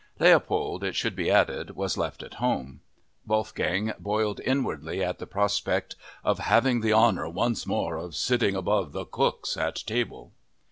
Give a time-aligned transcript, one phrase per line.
[0.17, 2.81] Leopold, it should be added, was left at home.
[3.27, 8.93] Wolfgang boiled inwardly at the prospect of "having the honor once more of sitting above
[8.93, 10.31] the cooks at table."